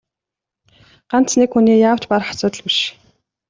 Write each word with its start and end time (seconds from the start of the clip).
Ганц 1.11 1.29
нэг 1.39 1.49
хүний 1.53 1.77
яавч 1.89 2.03
барах 2.11 2.29
асуудал 2.33 2.61
биш. 2.65 2.79